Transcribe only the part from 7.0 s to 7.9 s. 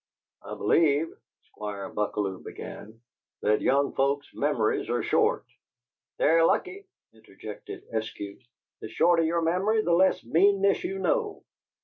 interjected